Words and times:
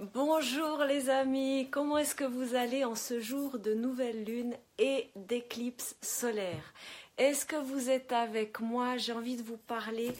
Bonjour 0.00 0.84
les 0.84 1.10
amis, 1.10 1.66
comment 1.72 1.98
est-ce 1.98 2.14
que 2.14 2.22
vous 2.22 2.54
allez 2.54 2.84
en 2.84 2.94
ce 2.94 3.18
jour 3.18 3.58
de 3.58 3.74
nouvelle 3.74 4.22
lune 4.22 4.54
et 4.78 5.10
d'éclipse 5.16 5.96
solaire? 6.00 6.72
Est-ce 7.16 7.44
que 7.44 7.56
vous 7.56 7.90
êtes 7.90 8.12
avec 8.12 8.60
moi? 8.60 8.96
J'ai 8.96 9.12
envie 9.12 9.36
de 9.36 9.42
vous 9.42 9.56
parler 9.56 10.12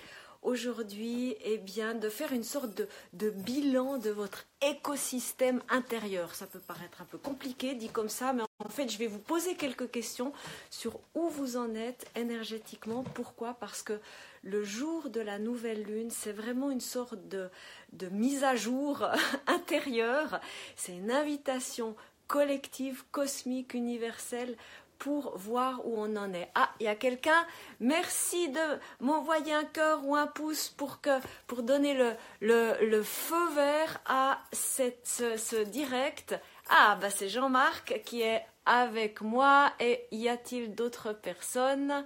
aujourd'hui 0.43 1.37
eh 1.45 1.59
bien, 1.59 1.95
de 1.95 2.09
faire 2.09 2.33
une 2.33 2.43
sorte 2.43 2.75
de, 2.75 2.89
de, 3.13 3.31
bilan 3.31 3.99
de 3.99 4.11
votre 4.11 4.47
écosystème 4.63 5.63
intérieur. 5.69 6.35
Ça 6.35 6.49
peut 6.49 6.59
paraître 6.59 7.01
un 7.01 7.05
peu 7.05 7.19
compliqué 7.19 7.77
dit 7.77 7.89
comme 7.89 8.09
ça, 8.09 8.33
mais 8.33 8.43
en 8.59 8.69
fait, 8.69 8.89
je 8.89 8.99
vais 8.99 9.07
vous 9.07 9.21
poser 9.21 9.55
quelques 9.55 9.93
questions 9.93 10.33
sur 10.71 10.99
où 11.15 11.29
vous 11.29 11.57
en 11.57 11.77
êtes 11.77 12.11
énergétiquement. 12.17 13.05
Pourquoi? 13.15 13.55
Parce 13.55 13.83
que 13.83 14.01
le 14.49 14.65
jour 14.65 15.11
de 15.11 15.21
la 15.21 15.39
nouvelle 15.39 15.83
lune, 15.83 16.11
c'est 16.11 16.33
vraiment 16.33 16.71
une 16.71 16.81
sorte 16.81 17.29
de, 17.29 17.51
de 17.93 18.09
mise 18.09 18.45
à 18.45 18.57
jour 18.57 19.07
intérieure. 19.47 20.41
C'est 20.75 20.93
une 20.93 21.11
invitation 21.11 21.95
collective, 22.27 23.05
cosmique, 23.11 23.75
universelle 23.75 24.57
pour 24.99 25.37
voir 25.37 25.87
où 25.87 25.95
on 25.97 26.17
en 26.17 26.33
est. 26.33 26.51
Ah, 26.55 26.71
il 26.81 26.85
y 26.85 26.89
a 26.89 26.97
quelqu'un? 26.97 27.47
Merci 27.79 28.49
de 28.49 28.79
m'envoyer 29.01 29.53
un 29.53 29.65
cœur 29.65 30.05
ou 30.05 30.17
un 30.17 30.27
pouce 30.27 30.71
pour, 30.71 31.01
que, 31.01 31.21
pour 31.47 31.63
donner 31.63 31.95
le, 31.95 32.15
le, 32.41 33.03
feu 33.03 33.49
vert 33.55 34.01
à 34.07 34.41
cette, 34.53 35.07
ce, 35.07 35.63
direct. 35.65 36.35
Ah, 36.71 36.99
bah 37.01 37.11
c'est 37.11 37.29
Jean-Marc 37.29 38.01
qui 38.05 38.23
est 38.23 38.45
avec 38.67 39.21
moi. 39.21 39.73
Et 39.79 40.07
y 40.11 40.29
a-t-il 40.29 40.75
d'autres 40.75 41.13
personnes? 41.13 42.05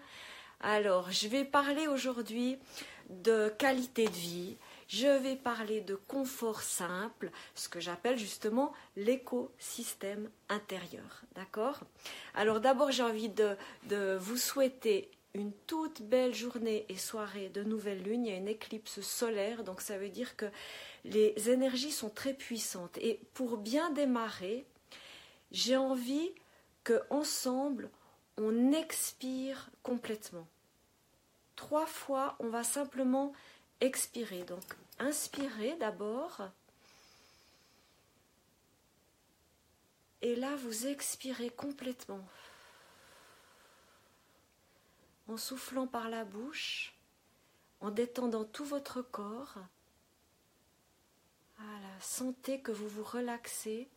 Alors, 0.63 1.11
je 1.11 1.27
vais 1.27 1.45
parler 1.45 1.89
aujourd'hui 1.89 2.57
de 3.11 3.49
qualité 3.59 4.05
de 4.05 4.11
vie, 4.11 4.57
je 4.87 5.09
vais 5.09 5.35
parler 5.35 5.81
de 5.81 5.97
confort 5.97 6.63
simple, 6.63 7.31
ce 7.57 7.69
que 7.69 7.81
j'appelle 7.81 8.17
justement 8.17 8.73
l'écosystème 8.97 10.31
intérieur. 10.49 11.23
D'accord? 11.35 11.81
Alors 12.35 12.61
d'abord, 12.61 12.93
j'ai 12.93 13.03
envie 13.03 13.29
de, 13.29 13.57
vous 14.19 14.37
souhaiter 14.37 15.11
une 15.35 15.53
toute 15.67 16.03
belle 16.03 16.35
journée 16.35 16.87
et 16.89 16.97
soirée 16.97 17.49
de 17.49 17.65
nouvelle 17.65 18.03
lune. 18.03 18.25
Il 18.25 18.31
y 18.31 18.35
a 18.35 18.39
une 18.39 18.49
éclipse 18.49 19.01
solaire, 19.01 19.65
donc 19.65 19.81
ça 19.81 19.99
veut 19.99 20.11
dire 20.11 20.37
que 20.37 20.47
les 21.05 21.51
énergies 21.51 21.91
sont 21.91 22.11
très 22.11 22.35
puissantes. 22.35 22.99
Et 22.99 23.19
pour 23.35 23.57
bien 23.57 23.91
démarrer, 23.91 24.65
j'ai 25.51 25.77
envie 25.77 26.31
que 26.85 27.01
ensemble 27.11 27.91
on 28.37 28.73
expire 28.73 29.71
complètement. 29.83 30.47
Trois 31.57 31.87
fois, 31.87 32.37
on 32.39 32.49
va 32.49 32.65
simplement 32.65 33.33
expirer. 33.81 34.43
Donc 34.45 34.65
inspirez 34.99 35.77
d'abord. 35.77 36.43
Et 40.23 40.37
là, 40.37 40.55
vous 40.57 40.87
expirez 40.87 41.51
complètement. 41.51 42.25
En 45.29 45.37
soufflant 45.37 45.87
par 45.87 46.09
la 46.09 46.25
bouche, 46.25 46.95
en 47.81 47.91
détendant 47.91 48.45
tout 48.45 48.65
votre 48.65 49.03
corps. 49.03 49.55
Voilà, 51.59 52.01
sentez 52.01 52.61
que 52.61 52.73
vous 52.73 52.89
vous 52.89 53.05
relaxez, 53.05 53.89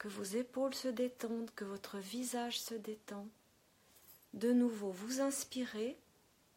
que 0.00 0.08
vos 0.08 0.24
épaules 0.24 0.74
se 0.74 0.88
détendent, 0.88 1.50
que 1.54 1.64
votre 1.64 1.98
visage 1.98 2.58
se 2.58 2.72
détend. 2.72 3.28
De 4.32 4.50
nouveau, 4.50 4.90
vous 4.92 5.20
inspirez 5.20 5.94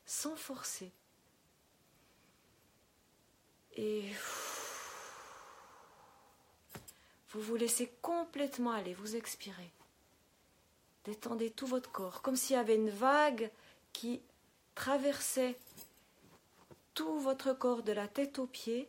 sans 0.05 0.37
forcer 0.37 0.93
et 3.75 4.09
vous 7.31 7.41
vous 7.41 7.55
laissez 7.57 7.91
complètement 8.01 8.71
aller, 8.71 8.93
vous 8.93 9.17
expirez. 9.17 9.71
Détendez 11.03 11.51
tout 11.51 11.67
votre 11.67 11.91
corps, 11.91 12.21
comme 12.21 12.37
s'il 12.37 12.55
y 12.55 12.59
avait 12.59 12.75
une 12.75 12.91
vague 12.91 13.51
qui 13.91 14.21
traversait 14.73 15.59
tout 16.93 17.19
votre 17.19 17.51
corps 17.51 17.83
de 17.83 17.91
la 17.91 18.07
tête 18.07 18.39
aux 18.39 18.47
pieds 18.47 18.87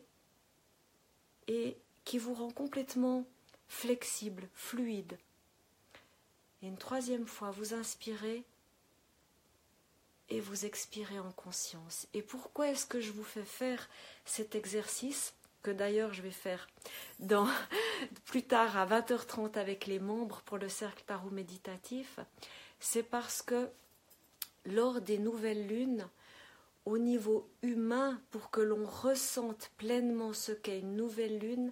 et 1.49 1.75
qui 2.05 2.19
vous 2.19 2.33
rend 2.33 2.51
complètement 2.51 3.25
flexible, 3.75 4.47
fluide. 4.53 5.17
Et 6.61 6.67
une 6.67 6.77
troisième 6.77 7.27
fois, 7.27 7.51
vous 7.51 7.73
inspirez 7.73 8.43
et 10.29 10.39
vous 10.39 10.65
expirez 10.65 11.19
en 11.19 11.31
conscience. 11.33 12.07
Et 12.13 12.21
pourquoi 12.21 12.69
est-ce 12.69 12.85
que 12.85 13.01
je 13.01 13.11
vous 13.11 13.23
fais 13.23 13.43
faire 13.43 13.89
cet 14.23 14.55
exercice 14.55 15.33
que 15.61 15.71
d'ailleurs 15.71 16.13
je 16.13 16.21
vais 16.21 16.31
faire 16.31 16.67
plus 18.25 18.43
tard 18.43 18.77
à 18.77 18.87
20h30 18.87 19.57
avec 19.59 19.87
les 19.87 19.99
membres 19.99 20.41
pour 20.45 20.57
le 20.57 20.69
cercle 20.69 21.03
tarot 21.05 21.29
méditatif 21.29 22.19
C'est 22.79 23.03
parce 23.03 23.41
que 23.41 23.69
lors 24.65 25.01
des 25.01 25.17
nouvelles 25.17 25.67
lunes, 25.67 26.07
au 26.85 26.97
niveau 26.97 27.49
humain, 27.61 28.21
pour 28.31 28.51
que 28.51 28.61
l'on 28.61 28.85
ressente 28.85 29.69
pleinement 29.77 30.33
ce 30.33 30.53
qu'est 30.53 30.79
une 30.79 30.95
nouvelle 30.95 31.39
lune, 31.39 31.71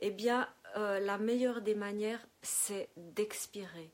eh 0.00 0.10
bien, 0.10 0.48
euh, 0.76 1.00
la 1.00 1.18
meilleure 1.18 1.60
des 1.60 1.74
manières, 1.74 2.26
c'est 2.42 2.88
d'expirer. 2.96 3.90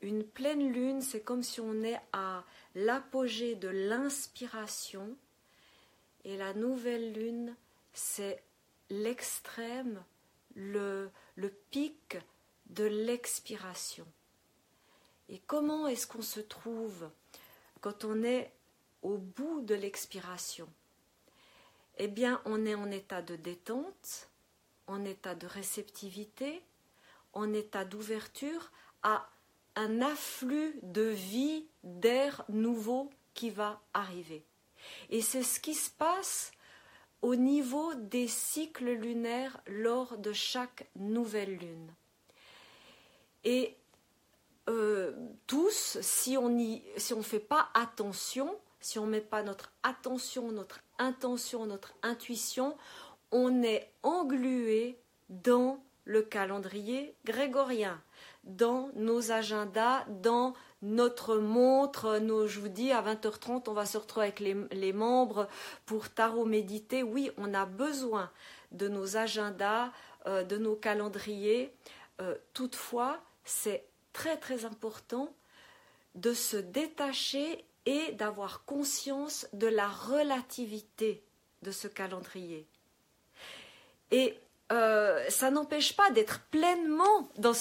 Une 0.00 0.24
pleine 0.24 0.72
lune, 0.72 1.00
c'est 1.00 1.22
comme 1.22 1.42
si 1.42 1.60
on 1.60 1.82
est 1.82 2.00
à 2.12 2.44
l'apogée 2.74 3.54
de 3.54 3.68
l'inspiration 3.68 5.16
et 6.24 6.36
la 6.36 6.54
nouvelle 6.54 7.12
lune, 7.12 7.56
c'est 7.92 8.42
l'extrême, 8.90 10.04
le, 10.54 11.10
le 11.34 11.50
pic 11.70 12.18
de 12.66 12.84
l'expiration. 12.84 14.06
Et 15.28 15.40
comment 15.46 15.86
est-ce 15.86 16.06
qu'on 16.06 16.22
se 16.22 16.40
trouve 16.40 17.10
quand 17.80 18.04
on 18.04 18.22
est 18.22 18.52
au 19.02 19.16
bout 19.16 19.60
de 19.62 19.74
l'expiration? 19.74 20.68
Eh 21.98 22.08
bien, 22.08 22.42
on 22.44 22.66
est 22.66 22.74
en 22.74 22.90
état 22.90 23.22
de 23.22 23.36
détente, 23.36 24.28
en 24.86 25.04
état 25.04 25.34
de 25.34 25.46
réceptivité, 25.46 26.62
en 27.32 27.52
état 27.52 27.84
d'ouverture 27.84 28.70
à 29.02 29.28
un 29.74 30.00
afflux 30.00 30.78
de 30.82 31.02
vie, 31.02 31.66
d'air 31.84 32.44
nouveau 32.48 33.10
qui 33.34 33.50
va 33.50 33.80
arriver. 33.92 34.44
Et 35.10 35.20
c'est 35.20 35.42
ce 35.42 35.60
qui 35.60 35.74
se 35.74 35.90
passe 35.90 36.52
au 37.22 37.34
niveau 37.36 37.94
des 37.94 38.28
cycles 38.28 38.90
lunaires 38.90 39.60
lors 39.66 40.16
de 40.18 40.32
chaque 40.32 40.88
nouvelle 40.96 41.56
lune. 41.56 41.92
Et 43.44 43.76
euh, 44.68 45.12
tous, 45.46 45.98
si 46.00 46.36
on 46.36 46.48
ne 46.48 46.78
si 46.96 47.22
fait 47.22 47.40
pas 47.40 47.68
attention, 47.74 48.56
si 48.80 48.98
on 48.98 49.06
ne 49.06 49.12
met 49.12 49.20
pas 49.20 49.42
notre 49.42 49.72
attention, 49.82 50.50
notre 50.50 50.80
intention, 50.98 51.66
notre 51.66 51.94
intuition, 52.02 52.76
on 53.32 53.62
est 53.62 53.90
englué 54.02 54.98
dans 55.28 55.82
le 56.04 56.22
calendrier 56.22 57.16
grégorien 57.24 58.00
dans 58.46 58.90
nos 58.94 59.32
agendas, 59.32 60.04
dans 60.08 60.54
notre 60.80 61.36
montre. 61.36 62.20
Je 62.46 62.60
vous 62.60 62.68
dis, 62.68 62.92
à 62.92 63.02
20h30, 63.02 63.64
on 63.68 63.72
va 63.72 63.86
se 63.86 63.98
retrouver 63.98 64.26
avec 64.26 64.40
les, 64.40 64.92
membres 64.92 65.48
pour 65.84 66.08
tarot 66.08 66.44
méditer. 66.44 67.02
Oui, 67.02 67.30
on 67.36 67.52
a 67.54 67.66
besoin 67.66 68.30
de 68.72 68.88
nos 68.88 69.16
agendas, 69.16 69.90
euh, 70.26 70.44
de 70.44 70.56
nos 70.56 70.76
calendriers. 70.76 71.74
Euh, 72.20 72.36
toutefois, 72.54 73.20
c'est 73.44 73.84
très 74.12 74.36
très 74.36 74.64
important 74.64 75.34
de 76.14 76.32
se 76.32 76.56
détacher 76.56 77.64
et 77.84 78.12
d'avoir 78.12 78.64
conscience 78.64 79.46
de 79.52 79.66
la 79.66 79.88
relativité 79.88 81.24
de 81.62 81.70
ce 81.70 81.88
calendrier. 81.88 82.66
Et 84.10 84.38
euh, 84.72 85.24
ça 85.28 85.50
n'empêche 85.50 85.94
pas 85.96 86.10
d'être 86.10 86.40
pleinement 86.50 87.30
dans, 87.38 87.52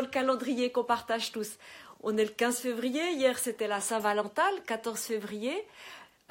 le 0.00 0.06
calendrier 0.06 0.70
qu'on 0.70 0.84
partage 0.84 1.32
tous. 1.32 1.58
On 2.02 2.16
est 2.16 2.24
le 2.24 2.30
15 2.30 2.58
février, 2.58 3.12
hier 3.12 3.38
c'était 3.38 3.68
la 3.68 3.80
Saint-Valentin, 3.80 4.50
le 4.56 4.62
14 4.62 5.00
février. 5.00 5.66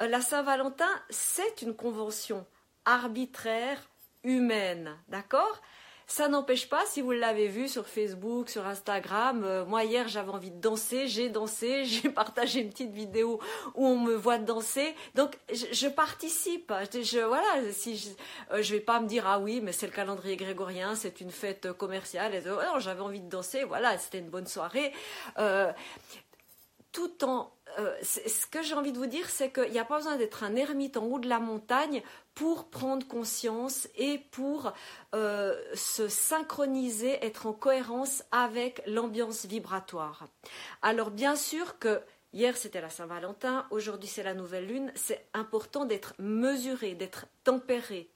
Euh, 0.00 0.08
la 0.08 0.20
Saint-Valentin, 0.20 0.90
c'est 1.10 1.62
une 1.62 1.74
convention 1.74 2.46
arbitraire, 2.84 3.80
humaine, 4.22 4.96
d'accord? 5.08 5.60
Ça 6.06 6.28
n'empêche 6.28 6.68
pas, 6.68 6.84
si 6.86 7.00
vous 7.00 7.12
l'avez 7.12 7.48
vu 7.48 7.68
sur 7.68 7.86
Facebook, 7.86 8.48
sur 8.48 8.66
Instagram, 8.66 9.44
euh, 9.44 9.64
moi 9.64 9.84
hier 9.84 10.08
j'avais 10.08 10.30
envie 10.30 10.50
de 10.50 10.60
danser, 10.60 11.06
j'ai 11.06 11.28
dansé, 11.28 11.84
j'ai 11.86 12.08
partagé 12.08 12.60
une 12.60 12.70
petite 12.70 12.92
vidéo 12.92 13.40
où 13.74 13.86
on 13.86 13.98
me 13.98 14.14
voit 14.14 14.38
danser. 14.38 14.94
Donc 15.14 15.38
je, 15.50 15.88
participe. 15.88 16.72
Je, 16.92 17.20
voilà, 17.20 17.72
si 17.72 17.96
je, 17.96 18.08
euh, 18.52 18.62
vais 18.62 18.80
pas 18.80 19.00
me 19.00 19.06
dire 19.06 19.26
ah 19.26 19.38
oui, 19.38 19.60
mais 19.62 19.72
c'est 19.72 19.86
le 19.86 19.92
calendrier 19.92 20.36
grégorien, 20.36 20.94
c'est 20.94 21.20
une 21.20 21.30
fête 21.30 21.72
commerciale. 21.72 22.42
non, 22.44 22.78
j'avais 22.78 23.00
envie 23.00 23.20
de 23.20 23.28
danser. 23.28 23.64
Voilà, 23.64 23.96
c'était 23.98 24.18
une 24.18 24.30
bonne 24.30 24.46
soirée. 24.46 24.92
Euh, 25.38 25.72
tout 26.92 27.24
en 27.24 27.50
euh, 27.78 27.94
ce 28.02 28.46
que 28.46 28.62
j'ai 28.62 28.74
envie 28.74 28.92
de 28.92 28.98
vous 28.98 29.06
dire, 29.06 29.28
c'est 29.28 29.50
qu'il 29.50 29.70
n'y 29.70 29.78
a 29.78 29.84
pas 29.84 29.98
besoin 29.98 30.16
d'être 30.16 30.44
un 30.44 30.56
ermite 30.56 30.96
en 30.96 31.04
haut 31.04 31.18
de 31.18 31.28
la 31.28 31.38
montagne 31.38 32.02
pour 32.34 32.70
prendre 32.70 33.06
conscience 33.06 33.88
et 33.96 34.18
pour 34.30 34.72
euh, 35.14 35.60
se 35.74 36.08
synchroniser, 36.08 37.24
être 37.24 37.46
en 37.46 37.52
cohérence 37.52 38.24
avec 38.30 38.82
l'ambiance 38.86 39.44
vibratoire. 39.46 40.26
Alors 40.80 41.10
bien 41.10 41.36
sûr 41.36 41.78
que 41.78 42.00
hier 42.32 42.56
c'était 42.56 42.80
la 42.80 42.88
Saint-Valentin, 42.88 43.66
aujourd'hui 43.70 44.08
c'est 44.08 44.22
la 44.22 44.34
nouvelle 44.34 44.66
lune, 44.66 44.92
c'est 44.94 45.26
important 45.34 45.84
d'être 45.84 46.14
mesuré, 46.18 46.94
d'être 46.94 47.26
tempéré, 47.44 48.10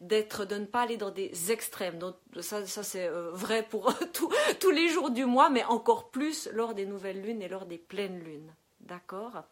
d'être 0.00 0.44
de 0.44 0.56
ne 0.56 0.64
pas 0.64 0.82
aller 0.82 0.96
dans 0.96 1.10
des 1.10 1.52
extrêmes. 1.52 1.98
Donc, 1.98 2.14
ça, 2.40 2.64
c'est 2.64 3.08
euh, 3.08 3.30
vrai 3.32 3.62
pour 3.62 3.92
tous 4.60 4.70
les 4.70 4.88
jours 4.88 5.10
du 5.10 5.24
mois, 5.24 5.50
mais 5.50 5.64
encore 5.64 6.10
plus 6.10 6.48
lors 6.52 6.74
des 6.74 6.86
nouvelles 6.86 7.20
lunes 7.20 7.42
et 7.42 7.48
lors 7.48 7.66
des 7.66 7.78
pleines 7.78 8.20
lunes. 8.20 8.52
D'accord 8.88 9.44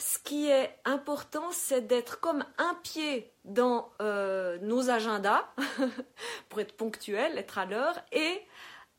ce 0.00 0.18
qui 0.18 0.48
est 0.48 0.78
important, 0.86 1.52
c'est 1.52 1.86
d'être 1.86 2.20
comme 2.20 2.42
un 2.56 2.74
pied 2.82 3.30
dans 3.44 3.92
euh, 4.00 4.58
nos 4.62 4.88
agendas, 4.88 5.44
pour 6.48 6.60
être 6.60 6.74
ponctuel, 6.74 7.36
être 7.36 7.58
à 7.58 7.66
l'heure, 7.66 8.00
et 8.10 8.40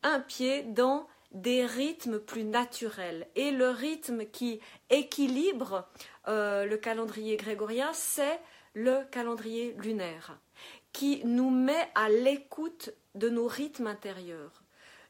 un 0.04 0.20
pied 0.20 0.62
dans 0.62 1.08
des 1.32 1.66
rythmes 1.66 2.20
plus 2.20 2.44
naturels. 2.44 3.28
Et 3.36 3.50
le 3.50 3.70
rythme 3.70 4.26
qui 4.26 4.60
équilibre 4.92 5.90
euh, 6.28 6.66
le 6.66 6.78
calendrier 6.78 7.36
grégorien, 7.36 7.90
c'est 7.94 8.40
le 8.76 9.04
calendrier 9.10 9.76
lunaire, 9.80 10.38
qui 10.94 11.26
nous 11.26 11.50
met 11.50 11.90
à 11.96 12.10
l'écoute 12.10 12.92
de 13.16 13.28
nos 13.28 13.48
rythmes 13.48 13.88
intérieurs 13.88 14.61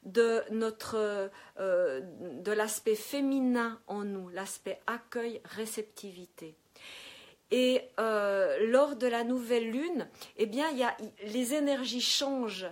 de 0.03 0.42
notre 0.51 1.30
euh, 1.59 2.01
de 2.21 2.51
l'aspect 2.51 2.95
féminin 2.95 3.80
en 3.88 4.03
nous, 4.03 4.30
l'aspect 4.30 4.80
accueil, 4.88 5.42
réceptivité. 5.45 6.56
Et 7.51 7.81
euh, 8.00 8.57
lors 8.68 8.95
de 8.95 9.07
la 9.07 9.24
nouvelle 9.24 9.69
lune, 9.69 10.07
eh 10.38 10.45
bien, 10.45 10.69
y 10.71 10.83
a, 10.83 10.95
les 11.25 11.53
énergies 11.53 12.01
changent. 12.01 12.68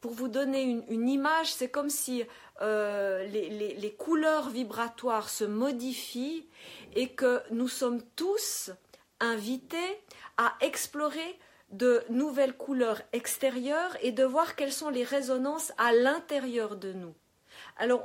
Pour 0.00 0.12
vous 0.12 0.28
donner 0.28 0.62
une, 0.62 1.08
image, 1.08 1.52
c'est 1.52 1.70
comme 1.70 1.90
si 1.90 2.24
euh, 2.60 3.24
les, 3.26 3.48
les, 3.74 3.92
couleurs 3.92 4.50
vibratoires 4.50 5.30
se 5.30 5.44
modifient 5.44 6.46
et 6.94 7.08
que 7.08 7.40
nous 7.50 7.68
sommes 7.68 8.02
tous 8.14 8.70
invités 9.18 9.98
à 10.36 10.54
explorer 10.60 11.38
de 11.76 12.02
nouvelles 12.08 12.56
couleurs 12.56 13.02
extérieures 13.12 13.96
et 14.00 14.12
de 14.12 14.24
voir 14.24 14.56
quelles 14.56 14.72
sont 14.72 14.90
les 14.90 15.04
résonances 15.04 15.72
à 15.76 15.92
l'intérieur 15.92 16.76
de 16.76 16.92
nous. 16.92 17.14
Alors, 17.76 18.02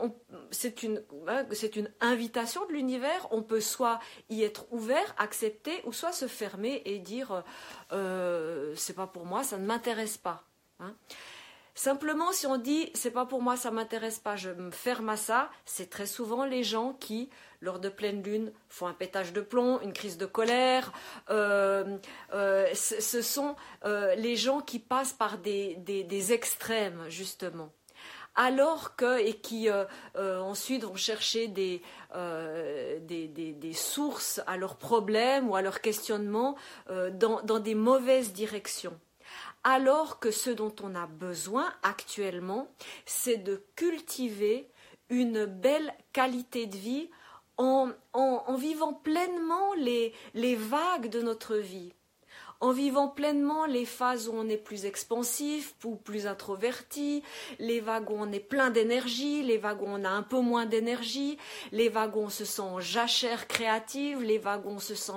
c'est 0.51 0.83
une, 0.83 1.04
hein, 1.27 1.45
une, 1.75 1.92
invitation 2.01 2.66
de 2.66 2.74
l'univers. 2.74 3.27
On 3.31 3.44
peut 3.44 3.62
soit 3.62 4.00
y 4.30 4.44
être 4.44 4.66
ouvert, 4.71 5.16
accepter, 5.18 5.81
ou 5.86 5.94
soit 5.94 6.12
se 6.12 6.27
fermer 6.27 6.81
et 6.86 7.00
dire 7.00 7.44
euh, 7.92 8.74
c'est 8.75 8.95
pas 8.95 9.07
pour 9.07 9.25
moi, 9.25 9.44
ça 9.44 9.57
ne 9.57 9.66
m'intéresse 9.66 10.18
pas. 10.18 10.44
Hein. 10.80 10.95
Simplement, 11.75 12.31
si 12.31 12.45
on 12.48 12.57
dit 12.57 12.89
c'est 12.94 13.12
pas 13.12 13.25
pour 13.25 13.42
moi, 13.42 13.56
ça 13.56 13.71
m'intéresse 13.71 14.19
pas, 14.19 14.36
je 14.36 14.50
me 14.50 14.71
ferme 14.71 15.10
à 15.10 15.18
ça, 15.18 15.50
c'est 15.66 15.89
très 15.89 16.07
souvent 16.07 16.45
les 16.45 16.63
gens 16.63 16.94
qui 16.94 17.30
lors 17.62 17.80
de 17.80 17.90
pleine 17.90 18.24
lune, 18.24 18.52
font 18.70 18.88
un 18.88 18.94
pétage 18.94 19.34
de 19.34 19.42
plomb, 19.42 19.80
une 19.82 19.94
crise 19.94 20.18
de 20.18 20.26
colère. 20.26 20.94
Euh, 21.30 21.98
euh, 22.34 22.68
ce 22.74 23.22
sont 23.22 23.56
euh, 23.86 24.16
les 24.16 24.36
gens 24.36 24.62
qui 24.62 24.80
passent 24.80 25.14
par 25.14 25.38
des, 25.38 26.34
extrêmes, 26.34 27.06
justement. 27.10 27.72
Alors 28.36 28.96
que, 28.96 29.20
et 29.20 29.34
qui 29.34 29.68
ensuite 30.16 30.84
vont 30.84 30.96
chercher 30.96 31.48
des, 31.48 31.82
des, 33.02 33.74
sources 33.74 34.40
à 34.48 34.56
leurs 34.56 34.78
problèmes 34.78 35.50
ou 35.50 35.56
à 35.56 35.62
leurs 35.62 35.82
questionnements 35.82 36.56
dans 36.88 37.60
des 37.60 37.76
mauvaises 37.76 38.32
directions 38.32 38.98
alors 39.66 40.20
que 40.20 40.32
ce 40.32 40.50
dont 40.50 40.74
on 40.82 40.96
a 40.96 41.06
besoin 41.06 41.72
actuellement, 41.84 42.72
c'est 43.06 43.38
de 43.38 43.62
cultiver 43.76 44.70
une 45.10 45.46
belle 45.46 45.94
qualité 46.14 46.66
de 46.66 46.78
vie 46.78 47.10
en, 47.60 48.56
vivant 48.56 48.94
pleinement 48.94 49.74
les, 49.76 50.14
vagues 50.56 51.10
de 51.10 51.22
notre 51.22 51.58
vie, 51.58 51.94
en 52.62 52.72
vivant 52.72 53.08
pleinement 53.08 53.66
les 53.66 53.86
phases 53.86 54.28
où 54.28 54.34
on 54.34 54.50
est 54.50 54.58
plus 54.58 54.86
expansif 54.86 55.76
ou 55.84 55.96
plus 55.96 56.26
introverti, 56.28 57.24
les 57.60 57.80
vagues 57.80 58.10
où 58.10 58.16
on 58.18 58.32
est 58.32 58.40
plein 58.40 58.70
d'énergie, 58.70 59.44
les 59.44 59.58
vagues 59.58 59.82
où 59.82 59.88
on 59.88 60.04
a 60.04 60.10
un 60.10 60.24
peu 60.24 60.40
moins 60.40 60.66
d'énergie, 60.66 61.38
les 61.72 61.90
vagues 61.90 62.16
où 62.16 62.22
on 62.22 62.30
se 62.30 62.46
sent 62.46 62.62
en 62.62 62.80
jachère 62.80 63.48
créative, 63.48 64.24
les 64.24 64.38
vagues 64.38 64.66
où 64.66 64.72
on 64.72 64.80
se 64.80 64.96
sent 64.96 65.14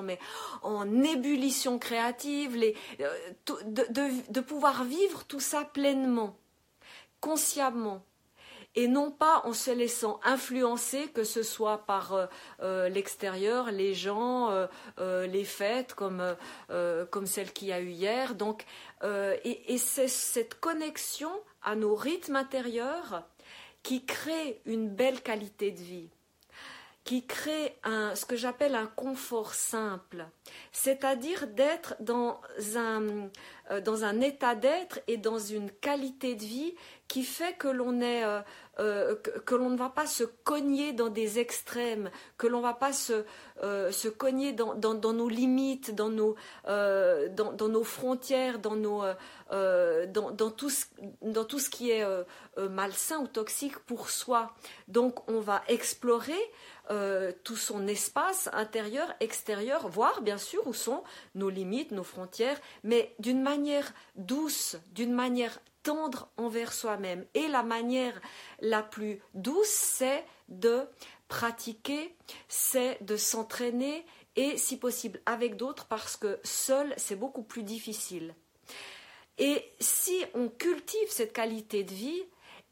en 0.62 1.02
ébullition 1.02 1.78
créative, 1.78 2.56
euh, 3.00 3.16
de 4.30 4.40
pouvoir 4.40 4.84
vivre 4.84 5.24
tout 5.24 5.40
ça 5.40 5.64
pleinement, 5.64 6.36
consciemment 7.20 8.04
et 8.74 8.88
non 8.88 9.10
pas 9.10 9.42
en 9.44 9.52
se 9.52 9.70
laissant 9.70 10.18
influencer, 10.24 11.08
que 11.08 11.24
ce 11.24 11.42
soit 11.42 11.84
par 11.84 12.14
euh, 12.14 12.26
euh, 12.62 12.88
l'extérieur, 12.88 13.70
les 13.70 13.94
gens, 13.94 14.50
euh, 14.98 15.26
les 15.26 15.44
fêtes 15.44 15.94
comme, 15.94 16.22
comme 17.10 17.26
celle 17.26 17.52
qu'il 17.52 17.68
y 17.68 17.72
a 17.72 17.80
eu 17.80 17.90
hier. 17.90 18.34
Donc, 18.34 18.64
et, 19.02 19.78
c'est 19.78 20.08
cette 20.08 20.58
connexion 20.60 21.30
à 21.62 21.74
nos 21.74 21.94
rythmes 21.94 22.36
intérieurs 22.36 23.24
qui 23.82 24.04
crée 24.04 24.60
une 24.64 24.88
belle 24.88 25.20
qualité 25.22 25.70
de 25.70 25.80
vie 25.80 26.08
qui 27.04 27.26
crée 27.26 27.76
ce 28.14 28.24
que 28.24 28.36
j'appelle 28.36 28.76
un 28.76 28.86
confort 28.86 29.54
simple, 29.54 30.24
c'est-à-dire 30.70 31.48
d'être 31.48 31.96
dans 31.98 32.40
un, 32.76 33.28
dans 33.80 34.04
un 34.04 34.20
état 34.20 34.54
d'être 34.54 35.00
et 35.08 35.16
dans 35.16 35.40
une 35.40 35.72
qualité 35.72 36.36
de 36.36 36.44
vie 36.44 36.74
qui 37.12 37.24
fait 37.24 37.52
que 37.58 37.68
l'on 37.68 38.00
est 38.00 38.24
euh, 38.80 39.16
que, 39.16 39.54
l'on 39.54 39.68
ne 39.68 39.76
va 39.76 39.90
pas 39.90 40.06
se 40.06 40.24
cogner 40.24 40.94
dans 40.94 41.10
des 41.10 41.38
extrêmes, 41.38 42.10
que 42.38 42.46
l'on 42.46 42.58
ne 42.58 42.62
va 42.62 42.72
pas 42.72 42.94
se, 42.94 43.26
euh, 43.62 43.92
cogner 44.16 44.54
dans, 44.54 44.94
nos 45.12 45.28
limites, 45.28 45.94
dans 45.94 46.08
nos, 46.08 46.36
euh, 46.68 47.28
frontières, 47.84 48.60
dans 48.60 48.74
tout 50.56 50.70
ce 50.70 51.68
qui 51.68 51.90
est 51.90 52.06
malsain 52.70 53.18
ou 53.18 53.26
toxique 53.26 53.78
pour 53.80 54.08
soi. 54.08 54.54
Donc 54.88 55.28
on 55.28 55.40
va 55.40 55.62
explorer 55.68 56.40
tout 57.44 57.56
son 57.56 57.86
espace 57.88 58.48
intérieur, 58.54 59.12
extérieur, 59.20 59.86
voir 59.88 60.22
bien 60.22 60.38
sûr 60.38 60.66
où 60.66 60.72
sont 60.72 61.04
nos 61.34 61.50
limites, 61.50 61.90
nos 61.90 62.04
frontières, 62.04 62.58
mais 62.84 63.14
d'une 63.18 63.42
manière 63.42 63.92
douce, 64.16 64.78
d'une 64.94 65.12
manière 65.12 65.58
tendre 65.82 66.30
envers 66.36 66.72
soi-même. 66.72 67.26
Et 67.34 67.48
la 67.48 67.62
manière 67.62 68.20
la 68.60 68.82
plus 68.82 69.20
douce, 69.34 69.68
c'est 69.68 70.24
de 70.48 70.86
pratiquer, 71.28 72.14
c'est 72.48 73.02
de 73.02 73.16
s'entraîner 73.16 74.04
et 74.36 74.56
si 74.56 74.78
possible 74.78 75.20
avec 75.26 75.56
d'autres 75.56 75.86
parce 75.86 76.16
que 76.16 76.40
seul, 76.44 76.94
c'est 76.96 77.16
beaucoup 77.16 77.42
plus 77.42 77.62
difficile. 77.62 78.34
Et 79.38 79.64
si 79.80 80.24
on 80.34 80.48
cultive 80.48 81.08
cette 81.10 81.32
qualité 81.32 81.84
de 81.84 81.92
vie, 81.92 82.22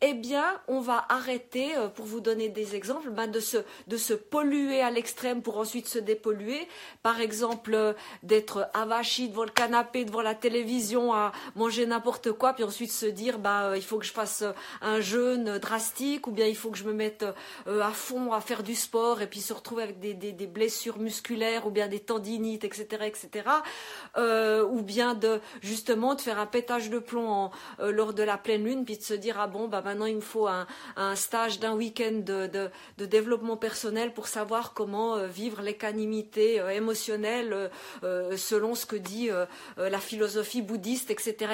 eh 0.02 0.14
bien, 0.14 0.58
on 0.66 0.80
va 0.80 1.04
arrêter, 1.10 1.76
euh, 1.76 1.88
pour 1.88 2.06
vous 2.06 2.20
donner 2.20 2.48
des 2.48 2.74
exemples, 2.74 3.10
ben, 3.10 3.26
de, 3.26 3.38
se, 3.40 4.14
polluer 4.14 4.80
à 4.80 4.90
l'extrême 4.90 5.42
pour 5.42 5.58
ensuite 5.58 5.88
se 5.88 5.98
dépolluer. 5.98 6.66
Par 7.02 7.20
exemple, 7.20 7.74
euh, 7.74 7.92
d'être 8.22 8.70
avachi 8.72 9.28
devant 9.28 9.44
le 9.44 9.50
canapé, 9.50 10.06
devant 10.06 10.22
la 10.22 10.34
télévision, 10.34 11.12
à 11.12 11.32
manger 11.54 11.84
n'importe 11.84 12.32
quoi, 12.32 12.54
puis 12.54 12.64
ensuite 12.64 12.92
se 12.92 13.04
dire, 13.04 13.38
bah, 13.38 13.72
il 13.76 13.82
faut 13.82 13.98
que 13.98 14.06
je 14.06 14.12
fasse 14.12 14.42
un 14.80 15.00
jeûne 15.00 15.58
drastique, 15.58 16.26
ou 16.26 16.30
bien 16.30 16.46
il 16.46 16.56
faut 16.56 16.70
que 16.70 16.78
je 16.78 16.84
me 16.84 16.94
mette 16.94 17.26
à 17.66 17.90
fond 17.90 18.32
à 18.32 18.40
faire 18.40 18.62
du 18.62 18.74
sport, 18.74 19.20
et 19.20 19.26
puis 19.26 19.40
se 19.40 19.52
retrouver 19.52 19.82
avec 19.82 20.00
des, 20.00 20.46
blessures 20.46 20.98
musculaires, 20.98 21.66
ou 21.66 21.70
bien 21.70 21.88
des 21.88 22.00
tendinites, 22.00 22.64
etc., 22.64 22.86
etc. 23.04 23.44
ou 24.16 24.82
bien 24.82 25.14
de, 25.14 25.40
justement, 25.60 26.14
de 26.14 26.20
faire 26.20 26.38
un 26.38 26.46
pétage 26.46 26.88
de 26.88 26.98
plomb 26.98 27.50
lors 27.78 28.14
de 28.14 28.22
la 28.22 28.38
pleine 28.38 28.64
lune, 28.64 28.84
puis 28.84 28.96
de 28.96 29.02
se 29.02 29.14
dire, 29.14 29.38
ah 29.38 29.46
bon, 29.46 29.68
bah, 29.68 29.82
maintenant 29.90 30.06
il 30.06 30.16
me 30.16 30.20
faut 30.20 30.46
un, 30.46 30.66
stage 31.16 31.58
d'un 31.58 31.74
week-end 31.74 32.22
de, 32.24 32.70
développement 33.04 33.56
personnel 33.56 34.14
pour 34.14 34.28
savoir 34.28 34.72
comment 34.72 35.16
euh, 35.16 35.26
vivre 35.26 35.62
l'équanimité 35.62 36.60
euh, 36.60 36.70
émotionnelle 36.70 37.70
euh, 38.04 38.36
selon 38.36 38.74
ce 38.74 38.86
que 38.86 38.96
dit 38.96 39.30
la 39.76 39.98
philosophie 39.98 40.62
bouddhiste, 40.62 41.10
etc. 41.10 41.50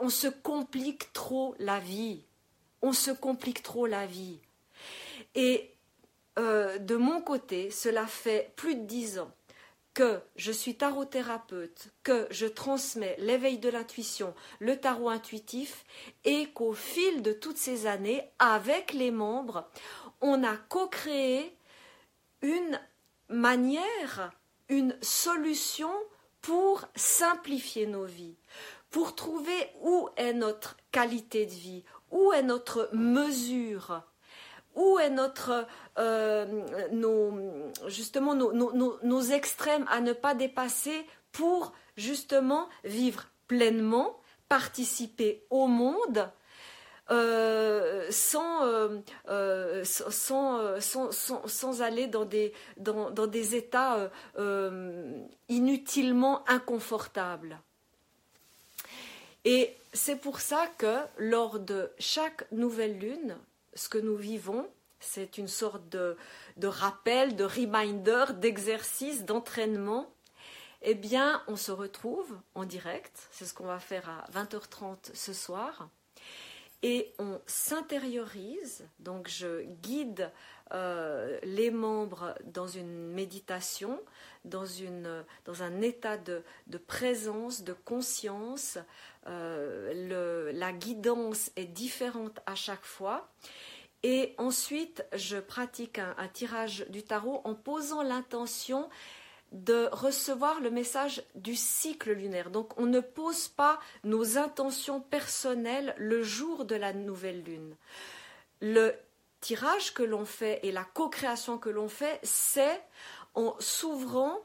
On 0.00 0.08
se 0.08 0.28
complique 0.28 1.12
trop 1.12 1.54
la 1.58 1.78
vie. 1.78 2.24
On 2.82 2.92
se 2.92 3.10
complique 3.10 3.62
trop 3.62 3.86
la 3.86 4.06
vie. 4.06 4.38
Et 5.34 5.70
de 6.36 6.96
mon 6.96 7.20
côté, 7.20 7.70
cela 7.70 8.06
fait 8.06 8.52
plus 8.56 8.74
de 8.74 8.84
dix 8.84 9.18
ans 9.18 9.32
que 9.94 10.20
je 10.36 10.52
suis 10.52 10.76
tarot-thérapeute, 10.76 11.88
que 12.02 12.26
je 12.30 12.46
transmets 12.46 13.16
l'éveil 13.18 13.58
de 13.58 13.68
l'intuition, 13.68 14.34
le 14.58 14.76
tarot 14.80 15.10
intuitif, 15.10 15.84
et 16.24 16.46
qu'au 16.52 16.72
fil 16.72 17.22
de 17.22 17.32
toutes 17.32 17.58
ces 17.58 17.86
années, 17.86 18.30
avec 18.38 18.92
les 18.92 19.10
membres, 19.10 19.68
on 20.20 20.44
a 20.44 20.56
co-créé 20.56 21.56
une 22.40 22.80
manière, 23.28 24.32
une 24.68 24.96
solution 25.02 25.92
pour 26.40 26.84
simplifier 26.96 27.86
nos 27.86 28.04
vies, 28.04 28.36
pour 28.90 29.14
trouver 29.14 29.70
où 29.80 30.08
est 30.16 30.32
notre 30.32 30.76
qualité 30.90 31.46
de 31.46 31.52
vie, 31.52 31.84
où 32.10 32.32
est 32.32 32.42
notre 32.42 32.90
mesure, 32.92 34.02
où 34.74 34.98
est 34.98 35.10
notre 35.10 35.66
euh, 35.98 36.46
nos, 36.90 37.70
justement 37.86 38.34
nos, 38.34 39.22
extrêmes 39.22 39.86
à 39.90 40.00
ne 40.00 40.12
pas 40.12 40.34
dépasser 40.34 41.06
pour 41.32 41.72
justement 41.96 42.68
vivre 42.84 43.26
pleinement, 43.46 44.18
participer 44.48 45.44
au 45.50 45.66
monde 45.66 46.30
euh, 47.10 48.06
sans, 48.10 48.64
euh, 48.64 49.00
sans, 49.92 51.82
aller 51.82 52.06
dans 52.06 52.24
des, 52.24 52.54
dans 52.78 53.26
des 53.26 53.54
états 53.54 54.10
inutilement 55.48 56.48
inconfortables. 56.48 57.58
Et 59.44 59.76
c'est 59.92 60.16
pour 60.16 60.40
ça 60.40 60.66
que 60.78 60.98
lors 61.18 61.58
de 61.58 61.90
chaque 61.98 62.50
nouvelle 62.52 62.98
lune, 62.98 63.36
ce 63.74 63.88
que 63.88 63.98
nous 63.98 64.16
vivons, 64.16 64.68
c'est 65.00 65.38
une 65.38 65.48
sorte 65.48 65.88
de, 65.88 66.16
rappel, 66.62 67.36
de 67.36 67.44
reminder, 67.44 68.26
d'exercice, 68.34 69.24
d'entraînement. 69.24 70.12
Eh 70.82 70.94
bien, 70.94 71.42
on 71.48 71.56
se 71.56 71.72
retrouve 71.72 72.38
en 72.54 72.64
direct, 72.64 73.28
c'est 73.30 73.44
ce 73.44 73.54
qu'on 73.54 73.66
va 73.66 73.78
faire 73.78 74.08
à 74.08 74.30
20h30 74.32 75.14
ce 75.14 75.32
soir, 75.32 75.88
et 76.82 77.12
on 77.18 77.40
s'intériorise, 77.46 78.88
donc 78.98 79.28
je 79.28 79.62
guide 79.82 80.30
euh, 80.72 81.38
les 81.44 81.70
membres 81.70 82.34
dans 82.44 82.66
une 82.66 83.12
méditation, 83.12 84.00
dans, 84.44 84.66
une, 84.66 85.24
dans 85.44 85.62
un 85.62 85.80
état 85.80 86.16
de, 86.16 86.42
de 86.66 86.78
présence, 86.78 87.62
de 87.62 87.72
conscience. 87.72 88.78
Euh, 89.26 90.52
la 90.52 90.72
guidance 90.72 91.50
est 91.56 91.66
différente 91.66 92.40
à 92.46 92.54
chaque 92.54 92.84
fois. 92.84 93.28
Et 94.02 94.34
ensuite, 94.38 95.04
je 95.14 95.36
pratique 95.36 95.98
un, 95.98 96.28
tirage 96.32 96.86
du 96.88 97.04
tarot 97.04 97.40
en 97.44 97.54
posant 97.54 98.02
l'intention 98.02 98.88
de 99.52 99.88
recevoir 99.92 100.60
le 100.60 100.70
message 100.70 101.22
du 101.34 101.54
cycle 101.54 102.12
lunaire. 102.12 102.50
Donc 102.50 102.78
on 102.78 102.86
ne 102.86 103.00
pose 103.00 103.48
pas 103.48 103.78
nos 104.04 104.38
intentions 104.38 105.00
personnelles 105.00 105.94
le 105.98 106.22
jour 106.22 106.64
de 106.64 106.74
la 106.74 106.92
nouvelle 106.92 107.42
lune. 107.42 107.76
Le 108.60 108.94
tirage 109.40 109.92
que 109.92 110.02
l'on 110.02 110.24
fait 110.24 110.60
et 110.62 110.72
la 110.72 110.84
co-création 110.84 111.58
que 111.58 111.68
l'on 111.68 111.88
fait, 111.88 112.18
c'est 112.22 112.80
en 113.34 113.54
s'ouvrant 113.58 114.38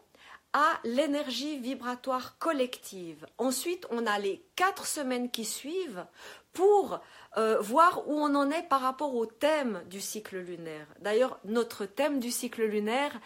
à 0.53 0.79
l'énergie 0.83 1.59
vibratoire 1.59 2.37
collective. 2.39 3.25
Ensuite, 3.37 3.85
on 3.91 4.05
a 4.05 4.17
les 4.19 4.43
quatre 4.55 4.85
semaines 4.85 5.29
qui 5.29 5.45
suivent 5.45 6.05
pour 6.53 6.99
euh, 7.37 7.59
voir 7.59 8.07
où 8.07 8.13
on 8.13 8.33
en 8.33 8.49
est 8.49 8.63
par 8.63 8.81
rapport 8.81 9.13
au 9.13 9.25
thème 9.25 9.83
du 9.87 10.01
cycle 10.01 10.37
lunaire. 10.37 10.87
D'ailleurs, 10.99 11.39
notre 11.45 11.85
thème 11.85 12.19
du 12.19 12.31
cycle 12.31 12.63
lunaire, 12.63 13.19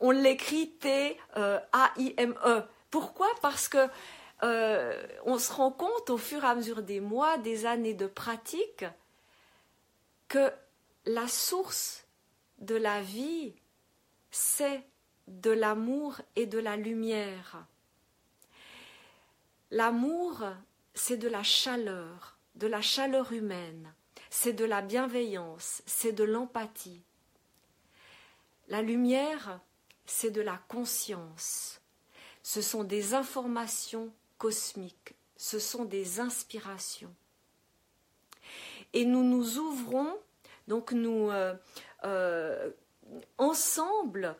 on 0.00 0.10
l'écrit 0.10 0.70
T-A-I-M-E. 0.70 2.62
Pourquoi? 2.90 3.28
Parce 3.40 3.68
que 3.68 3.88
euh, 4.42 5.02
on 5.24 5.38
se 5.38 5.52
rend 5.52 5.70
compte 5.70 6.10
au 6.10 6.18
fur 6.18 6.44
et 6.44 6.48
à 6.48 6.54
mesure 6.54 6.82
des 6.82 7.00
mois, 7.00 7.38
des 7.38 7.64
années 7.64 7.94
de 7.94 8.06
pratique, 8.06 8.84
que 10.28 10.52
la 11.06 11.26
source 11.28 12.06
de 12.58 12.74
la 12.74 13.00
vie, 13.00 13.54
c'est 14.30 14.82
de 15.26 15.50
l'amour 15.50 16.20
et 16.36 16.46
de 16.46 16.58
la 16.58 16.76
lumière. 16.76 17.66
L'amour, 19.70 20.42
c'est 20.94 21.16
de 21.16 21.28
la 21.28 21.42
chaleur, 21.42 22.38
de 22.54 22.66
la 22.66 22.80
chaleur 22.80 23.32
humaine, 23.32 23.92
c'est 24.30 24.52
de 24.52 24.64
la 24.64 24.82
bienveillance, 24.82 25.82
c'est 25.86 26.12
de 26.12 26.24
l'empathie. 26.24 27.02
La 28.68 28.82
lumière, 28.82 29.60
c'est 30.06 30.30
de 30.30 30.40
la 30.40 30.58
conscience. 30.68 31.80
Ce 32.42 32.62
sont 32.62 32.84
des 32.84 33.14
informations 33.14 34.12
cosmiques, 34.38 35.14
ce 35.36 35.58
sont 35.58 35.84
des 35.84 36.20
inspirations. 36.20 37.14
Et 38.92 39.04
nous 39.04 39.24
nous 39.24 39.58
ouvrons, 39.58 40.14
donc 40.68 40.92
nous, 40.92 41.30
euh, 41.30 41.54
euh, 42.04 42.70
ensemble, 43.38 44.36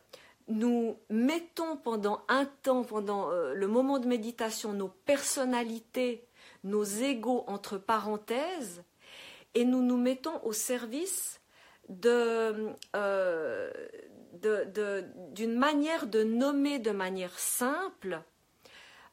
nous 0.49 0.97
mettons 1.11 1.77
pendant 1.77 2.23
un 2.29 2.47
temps, 2.47 2.85
pendant 2.85 3.31
euh, 3.31 3.55
le 3.55 3.67
moment 3.67 3.99
de 3.99 4.07
méditation, 4.07 4.73
nos 4.73 4.89
personnalités, 4.89 6.27
nos 6.65 6.85
égaux 6.85 7.45
entre 7.47 7.79
parenthèses, 7.79 8.83
et 9.55 9.65
nous 9.65 9.83
nous 9.83 9.97
mettons 9.97 10.43
au 10.45 10.53
service 10.53 11.41
euh, 12.05 12.73
d'une 15.33 15.55
manière 15.55 16.07
de 16.07 16.25
nommer 16.25 16.79
de 16.79 16.91
manière 16.91 17.39
simple 17.39 18.23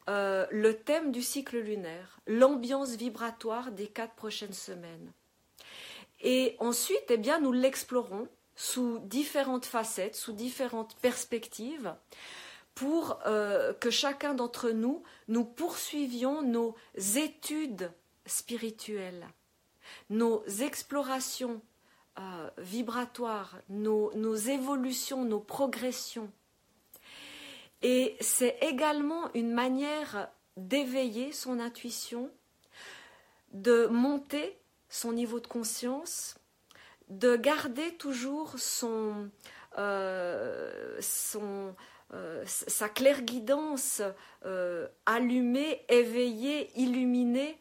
euh, 0.09 0.47
le 0.49 0.75
thème 0.75 1.11
du 1.11 1.21
cycle 1.21 1.59
lunaire, 1.59 2.19
l'ambiance 2.25 2.95
vibratoire 2.95 3.71
des 3.71 3.87
quatre 3.87 4.15
prochaines 4.15 4.53
semaines. 4.53 5.11
Et 6.21 6.55
ensuite, 6.59 7.05
eh 7.09 7.17
bien, 7.17 7.39
nous 7.39 7.51
l'explorons 7.51 8.27
sous 8.61 8.99
différentes 8.99 9.65
facettes, 9.65 10.15
sous 10.15 10.33
différentes 10.33 10.95
perspectives, 10.97 11.95
pour 12.75 13.19
euh, 13.25 13.73
que 13.73 13.89
chacun 13.89 14.35
d'entre 14.35 14.69
nous, 14.69 15.01
nous 15.27 15.45
poursuivions 15.45 16.43
nos 16.43 16.75
études 17.15 17.91
spirituelles, 18.27 19.27
nos 20.11 20.45
explorations 20.45 21.59
euh, 22.19 22.51
vibratoires, 22.59 23.57
nos, 23.69 24.13
nos 24.13 24.35
évolutions, 24.35 25.25
nos 25.25 25.39
progressions. 25.39 26.31
Et 27.81 28.15
c'est 28.21 28.59
également 28.61 29.33
une 29.33 29.51
manière 29.51 30.29
d'éveiller 30.55 31.31
son 31.31 31.59
intuition, 31.59 32.29
de 33.53 33.87
monter 33.87 34.59
son 34.87 35.13
niveau 35.13 35.39
de 35.39 35.47
conscience, 35.47 36.35
de 37.11 37.35
garder 37.35 37.91
toujours 37.97 38.57
son, 38.57 39.29
euh, 39.77 40.99
euh, 42.13 42.43
sa 42.45 42.89
claire 42.89 43.21
guidance 43.21 44.01
euh, 44.45 44.87
allumée, 45.05 45.85
éveillée, 45.89 46.71
illuminée, 46.79 47.57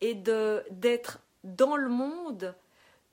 et 0.00 0.14
d'être 0.14 1.18
dans 1.44 1.76
le 1.76 1.90
monde 1.90 2.54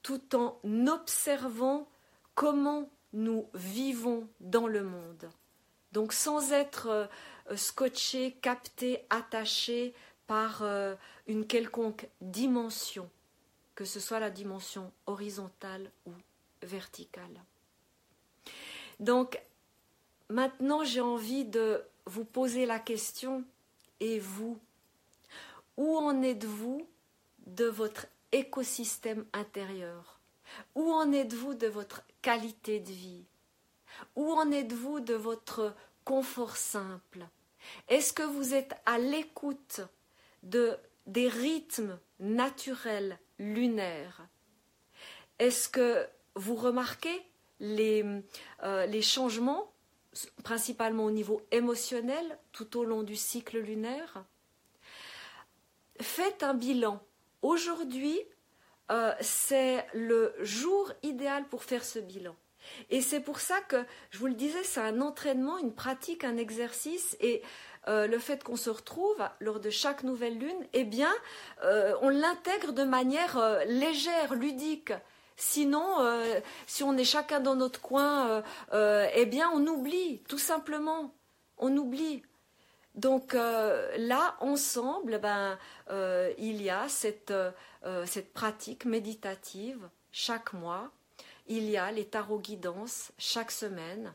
tout 0.03 0.37
en 0.37 0.57
observant 0.87 1.89
comment 2.33 2.89
nous 3.11 3.49
vivons 3.53 4.29
dans 4.39 4.67
le 4.67 4.83
monde. 4.83 5.29
Donc 5.91 6.13
sans 6.13 6.53
être 6.53 7.09
scotché, 7.55 8.37
capté, 8.41 9.05
attaché 9.09 9.93
par 10.27 10.63
une 11.27 11.45
quelconque 11.45 12.07
dimension 12.21 13.09
que 13.77 13.85
ce 13.85 13.99
soit 13.99 14.19
la 14.19 14.31
dimension 14.31 14.91
horizontale 15.05 15.91
ou 16.07 16.11
verticale. 16.63 17.43
Donc, 18.99 19.39
maintenant, 20.29 20.83
j'ai 20.83 20.99
envie 20.99 21.45
de 21.45 21.83
vous 22.07 22.25
poser 22.25 22.65
la 22.65 22.79
question, 22.79 23.43
et 23.99 24.17
vous, 24.17 24.57
où 25.77 25.95
en 25.95 26.23
êtes-vous 26.23 26.87
de 27.45 27.65
votre 27.65 28.07
écosystème 28.31 29.27
intérieur? 29.31 30.19
Où 30.73 30.91
en 30.91 31.11
êtes-vous 31.11 31.53
de 31.53 31.67
votre 31.67 32.01
qualité 32.23 32.79
de 32.79 32.91
vie? 32.91 33.25
Où 34.15 34.31
en 34.31 34.51
êtes-vous 34.51 35.01
de 35.01 35.13
votre 35.13 35.75
confort 36.03 36.57
simple? 36.57 37.27
Est-ce 37.89 38.11
que 38.11 38.23
vous 38.23 38.55
êtes 38.55 38.73
à 38.87 38.97
l'écoute 38.97 39.81
de, 40.41 40.75
des 41.05 41.27
rythmes 41.27 41.99
naturels 42.19 43.19
lunaire. 43.39 44.27
Est-ce 45.39 45.69
que 45.69 46.07
vous 46.35 46.55
remarquez 46.55 47.21
les, 47.59 48.03
euh, 48.63 48.85
les 48.85 49.01
changements, 49.01 49.71
principalement 50.43 51.05
au 51.05 51.11
niveau 51.11 51.41
émotionnel, 51.51 52.37
tout 52.51 52.77
au 52.77 52.83
long 52.83 53.03
du 53.03 53.15
cycle 53.15 53.59
lunaire? 53.59 54.23
Faites 55.99 56.43
un 56.43 56.53
bilan. 56.53 57.01
Aujourd'hui, 57.41 58.19
euh, 58.91 59.13
c'est 59.21 59.85
le 59.93 60.33
jour 60.39 60.91
idéal 61.03 61.47
pour 61.47 61.63
faire 61.63 61.83
ce 61.83 61.99
bilan. 61.99 62.35
Et 62.89 63.01
c'est 63.01 63.19
pour 63.19 63.39
ça 63.39 63.59
que, 63.61 63.83
je 64.11 64.17
vous 64.19 64.27
le 64.27 64.33
disais, 64.33 64.63
c'est 64.63 64.81
un 64.81 65.01
entraînement, 65.01 65.57
une 65.57 65.73
pratique, 65.73 66.23
un 66.23 66.37
exercice. 66.37 67.17
Et 67.19 67.41
euh, 67.87 68.07
le 68.07 68.19
fait 68.19 68.43
qu'on 68.43 68.57
se 68.57 68.69
retrouve 68.69 69.17
lors 69.39 69.59
de 69.59 69.69
chaque 69.69 70.03
nouvelle 70.03 70.37
lune, 70.37 70.67
eh 70.73 70.83
bien, 70.83 71.11
euh, 71.63 71.95
on 72.01 72.09
l'intègre 72.09 72.73
de 72.73 72.83
manière 72.83 73.37
euh, 73.37 73.63
légère, 73.65 74.35
ludique. 74.35 74.93
Sinon, 75.39 75.85
si 76.65 76.81
on 76.81 76.97
est 76.97 77.03
chacun 77.03 77.39
dans 77.39 77.53
notre 77.53 77.79
coin, 77.79 78.41
eh 78.73 79.25
bien, 79.27 79.51
on 79.53 79.67
oublie, 79.67 80.23
tout 80.27 80.39
simplement. 80.39 81.13
On 81.59 81.77
oublie. 81.77 82.23
Donc 82.95 83.33
là, 83.33 84.35
ensemble, 84.39 85.19
ben, 85.19 85.59
il 86.39 86.59
y 86.63 86.71
a 86.71 86.89
cette, 86.89 87.31
cette 88.05 88.33
pratique 88.33 88.85
méditative 88.85 89.87
chaque 90.11 90.53
mois. 90.53 90.89
Il 91.47 91.69
y 91.69 91.77
a 91.77 91.91
les 91.91 92.05
tarots 92.05 92.39
guidances 92.39 93.11
chaque 93.17 93.51
semaine 93.51 94.13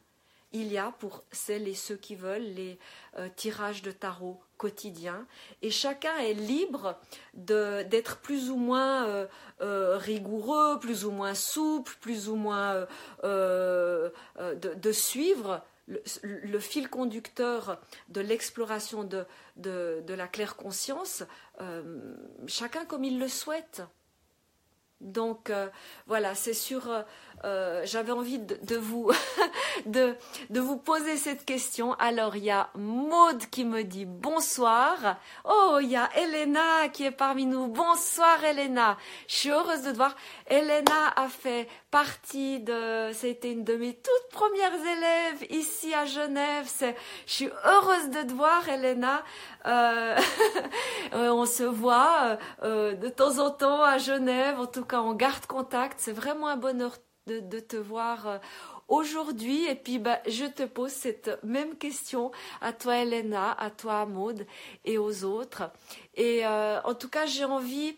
il 0.53 0.71
y 0.71 0.79
a 0.79 0.93
pour 0.99 1.25
celles 1.33 1.67
et 1.67 1.75
ceux 1.75 1.97
qui 1.97 2.15
veulent 2.15 2.43
les 2.43 2.79
euh, 3.19 3.29
tirages 3.35 3.83
de 3.83 3.91
tarot 3.91 4.41
quotidiens 4.59 5.27
et 5.63 5.71
chacun 5.71 6.17
est 6.19 6.35
libre 6.35 6.99
d'être 7.35 8.19
plus 8.19 8.51
ou 8.51 8.57
moins 8.57 9.09
euh, 9.09 9.27
euh, 9.61 9.97
rigoureux, 9.97 10.79
plus 10.79 11.05
ou 11.05 11.11
moins 11.11 11.35
souple, 11.35 11.97
plus 12.01 12.29
ou 12.29 12.37
moins 12.37 12.87
de, 13.25 14.13
suivre 14.93 15.63
le, 15.89 16.59
fil 16.59 16.89
conducteur 16.89 17.81
de 18.09 18.21
l'exploration 18.21 19.05
de, 19.05 19.25
de, 19.57 20.15
la 20.15 20.29
claire 20.29 20.57
conscience, 20.57 21.25
chacun 22.47 22.85
comme 22.85 23.05
il 23.05 23.19
le 23.19 23.29
souhaite. 23.29 23.83
Donc 25.03 25.53
voilà, 26.07 26.35
c'est 26.35 26.55
sur 26.55 26.89
euh, 27.45 27.83
j'avais 27.85 28.13
envie 28.13 28.39
de, 28.39 28.77
vous 28.77 29.11
de, 29.87 30.15
de, 30.51 30.61
vous 30.61 30.77
poser 30.77 31.17
cette 31.17 31.45
question. 31.45 31.95
Alors 31.95 32.37
il 32.37 32.45
y 32.45 32.51
a 32.51 32.71
Maude 32.77 33.47
qui 33.51 33.65
me 33.65 33.83
dit 33.83 34.05
bonsoir. 34.05 35.17
Oh, 35.45 35.79
il 35.81 35.91
y 35.91 35.97
a 35.97 36.09
Elena 36.17 36.89
qui 36.93 37.05
est 37.05 37.11
parmi 37.11 37.47
nous. 37.47 37.67
Bonsoir 37.67 38.45
Elena. 38.45 38.97
Je 39.27 39.35
suis 39.35 39.51
heureuse 39.51 39.83
de 39.83 39.91
te 39.91 39.97
voir. 39.97 40.15
Elena 40.47 41.13
a 41.17 41.29
fait 41.29 41.69
partie 41.91 42.61
de, 42.61 43.11
c'était 43.13 43.53
une 43.53 43.65
de 43.65 43.75
mes 43.75 43.95
toutes 43.95 44.33
premières 44.33 44.75
élèves 44.75 45.47
ici 45.51 45.93
à 45.95 46.07
Genève. 46.07 46.71
je 47.27 47.33
suis 47.33 47.51
heureuse 47.65 48.11
de 48.11 48.23
te 48.23 48.33
voir 48.33 48.69
Elena. 48.69 49.25
Euh, 49.67 50.17
euh, 51.15 51.31
on 51.31 51.47
se 51.47 51.65
voit 51.65 52.39
de 52.63 53.09
temps 53.09 53.39
en 53.39 53.51
temps 53.51 53.83
à 53.83 53.99
Genève. 53.99 54.61
En 54.61 54.67
tout 54.67 54.85
cas, 54.85 55.01
on 55.01 55.15
garde 55.15 55.47
contact. 55.47 55.99
C'est 55.99 56.13
vraiment 56.13 56.47
un 56.47 56.57
bonheur 56.57 56.93
de, 57.27 57.61
te 57.61 57.77
voir 57.77 58.27
euh, 58.27 58.39
aujourd'hui. 58.89 59.65
Et 59.67 59.75
puis, 59.75 59.99
bah, 59.99 60.21
je 60.27 60.45
te 60.45 60.65
pose 60.65 60.91
cette 60.91 61.43
même 61.43 61.77
question 61.77 62.31
à 62.61 62.73
toi, 62.73 62.99
Elena, 62.99 63.53
à 63.53 63.71
toi, 63.71 64.07
Maude, 64.07 64.47
et 64.85 64.99
aux 64.99 65.25
autres. 65.25 65.71
Et 66.15 66.45
euh, 66.45 66.81
en 66.83 66.95
tout 66.95 67.09
cas, 67.09 67.27
j'ai 67.27 67.45
envie, 67.45 67.97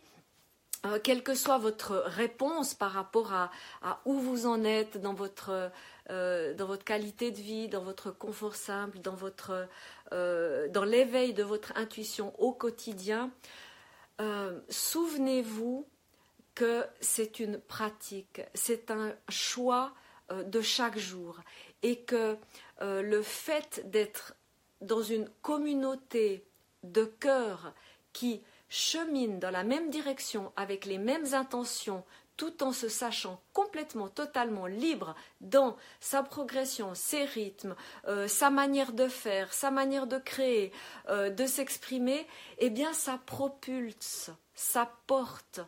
euh, 0.84 0.98
quelle 1.02 1.22
que 1.22 1.34
soit 1.34 1.58
votre 1.58 1.96
réponse 2.06 2.74
par 2.74 2.92
rapport 2.92 3.32
à, 3.32 3.50
où 4.04 4.14
vous 4.14 4.46
en 4.46 4.62
êtes 4.64 4.98
dans 5.00 5.14
votre, 5.14 5.70
dans 6.10 6.66
votre 6.66 6.84
qualité 6.84 7.30
de 7.30 7.40
vie, 7.40 7.68
dans 7.68 7.82
votre 7.82 8.10
confort 8.10 8.56
simple, 8.56 8.98
dans, 8.98 9.14
votre, 9.14 9.66
dans 10.10 10.84
l'éveil 10.84 11.32
de 11.32 11.42
votre 11.42 11.72
intuition 11.76 12.38
au 12.38 12.52
quotidien, 12.52 13.30
souvenez-vous 14.68 15.86
que 16.54 16.86
c'est 17.00 17.40
une 17.40 17.58
pratique, 17.58 18.40
c'est 18.54 18.90
un 18.90 19.14
choix 19.28 19.92
euh, 20.30 20.42
de 20.44 20.60
chaque 20.60 20.98
jour. 20.98 21.40
Et 21.82 22.00
que 22.00 22.36
euh, 22.80 23.02
le 23.02 23.22
fait 23.22 23.90
d'être 23.90 24.34
dans 24.80 25.02
une 25.02 25.28
communauté 25.42 26.46
de 26.82 27.04
cœur 27.04 27.74
qui 28.12 28.42
chemine 28.68 29.38
dans 29.38 29.50
la 29.50 29.64
même 29.64 29.90
direction 29.90 30.52
avec 30.56 30.84
les 30.84 30.98
mêmes 30.98 31.34
intentions 31.34 32.04
tout 32.36 32.64
en 32.64 32.72
se 32.72 32.88
sachant 32.88 33.40
complètement, 33.52 34.08
totalement 34.08 34.66
libre 34.66 35.14
dans 35.40 35.76
sa 36.00 36.24
progression, 36.24 36.92
ses 36.94 37.24
rythmes, 37.24 37.76
euh, 38.08 38.26
sa 38.26 38.50
manière 38.50 38.92
de 38.92 39.06
faire, 39.06 39.54
sa 39.54 39.70
manière 39.70 40.08
de 40.08 40.18
créer, 40.18 40.72
de 41.08 41.46
s'exprimer, 41.46 42.26
eh 42.58 42.70
bien 42.70 42.92
ça 42.92 43.20
propulse, 43.24 44.30
ça 44.54 44.90
porte 45.06 45.60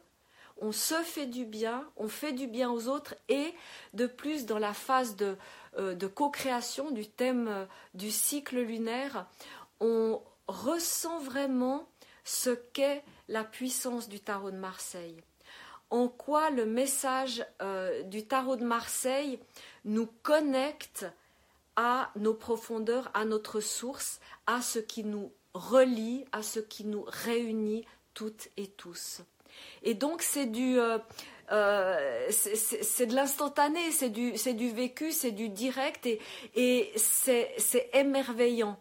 on 0.59 0.73
se 0.73 0.95
fait 1.03 1.27
du 1.27 1.45
bien, 1.45 1.89
on 1.97 2.09
fait 2.09 2.33
du 2.33 2.47
bien 2.47 2.71
aux 2.71 2.89
autres 2.89 3.15
et 3.29 3.55
de 3.95 4.07
plus 4.07 4.47
dans 4.47 4.59
la 4.59 4.73
phase 4.73 5.17
de, 5.17 5.37
euh, 5.79 5.97
co-création 6.09 6.91
du 6.91 7.07
thème 7.07 7.49
euh, 7.49 7.67
du 7.95 8.11
cycle 8.11 8.61
lunaire, 8.61 9.27
on 9.81 10.21
ressent 10.49 11.19
vraiment 11.19 11.89
ce 12.25 12.51
qu'est 12.51 13.05
la 13.29 13.45
puissance 13.45 14.09
du 14.09 14.21
tarot 14.21 14.51
de 14.51 14.57
Marseille. 14.57 15.23
En 15.91 16.09
quoi 16.09 16.51
le 16.51 16.67
message 16.67 17.45
euh, 17.63 18.03
du 18.03 18.27
tarot 18.27 18.57
de 18.57 18.65
Marseille 18.65 19.39
nous 19.85 20.09
connecte 20.23 21.07
à 21.77 22.11
nos 22.17 22.35
profondeurs, 22.35 23.11
à 23.15 23.25
notre 23.25 23.61
source, 23.61 24.21
à 24.47 24.63
ce 24.63 24.79
qui 24.79 25.05
nous 25.05 25.31
relie, 25.55 26.25
à 26.33 26.43
ce 26.43 26.59
qui 26.59 26.85
nous 26.85 27.05
réunit 27.07 27.85
toutes 28.15 28.49
et 28.57 28.67
tous. 28.67 29.21
Et 29.83 29.95
donc 29.95 30.23
c'est 30.23 30.47
du 30.47 30.79
euh, 30.79 30.99
euh, 31.53 32.27
c'est 32.31 33.07
de 33.07 33.15
l'instantané, 33.15 33.91
c'est 33.93 34.11
du, 34.11 34.71
vécu, 34.71 35.13
c'est 35.13 35.31
du 35.31 35.49
direct 35.49 36.07
et, 36.07 36.21
et 36.55 36.93
c'est 36.97 37.91
émerveillant, 37.93 38.79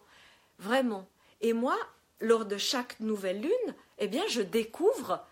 vraiment. 0.58 1.08
Et 1.42 1.54
moi, 1.54 1.78
lors 2.20 2.46
de 2.46 2.58
chaque 2.58 3.00
nouvelle 3.00 3.42
lune, 3.42 3.76
eh 4.00 4.08
bien, 4.08 4.24
je 4.30 4.42
découvre 4.42 5.24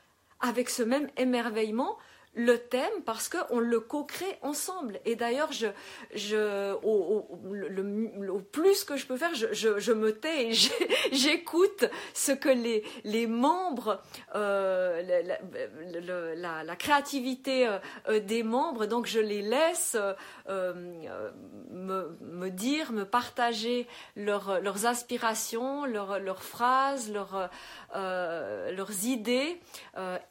avec 0.41 0.69
ce 0.69 0.83
même 0.83 1.09
émerveillement 1.17 1.97
le 2.35 2.57
thème 2.57 3.03
parce 3.05 3.29
qu'on 3.29 3.59
le 3.59 3.79
co-crée 3.79 4.37
ensemble. 4.41 4.99
Et 5.05 5.15
d'ailleurs, 5.15 5.51
je, 5.51 5.67
je, 6.15 6.73
au, 6.83 7.27
le, 7.51 8.41
plus 8.41 8.83
que 8.83 8.97
je 8.97 9.05
peux 9.05 9.17
faire, 9.17 9.33
je, 9.35 9.79
je, 9.79 9.91
me 9.91 10.11
tais 10.11 10.49
et 10.49 10.53
j'écoute 11.11 11.85
ce 12.13 12.31
que 12.31 12.49
les, 12.49 12.83
les 13.03 13.27
membres, 13.27 14.01
euh, 14.35 15.21
la, 16.35 16.63
la, 16.63 16.75
créativité 16.75 17.67
euh, 17.67 18.19
des 18.19 18.43
membres, 18.43 18.87
donc 18.87 19.05
je 19.05 19.19
les 19.19 19.41
laisse 19.41 19.95
euh, 20.49 20.73
me, 21.69 22.17
me, 22.21 22.49
dire, 22.49 22.91
me 22.91 23.05
partager 23.05 23.87
leurs 24.15 24.85
aspirations, 24.85 25.85
leurs, 25.85 26.19
leurs 26.19 26.43
phrases, 26.43 27.11
leurs, 27.11 27.49
leurs 27.93 29.05
idées 29.05 29.59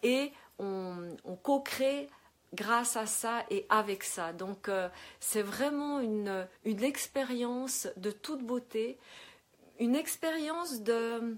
et 0.02 0.32
on, 0.58 1.16
co-crée 1.42 2.08
grâce 2.54 2.96
à 2.96 3.06
ça 3.06 3.44
et 3.50 3.66
avec 3.68 4.04
ça. 4.04 4.32
Donc 4.32 4.68
euh, 4.68 4.88
c'est 5.20 5.42
vraiment 5.42 6.00
une, 6.00 6.46
expérience 6.64 7.88
de 7.96 8.10
toute 8.10 8.42
beauté, 8.42 8.98
une 9.78 9.96
expérience 9.96 10.80
de, 10.82 11.36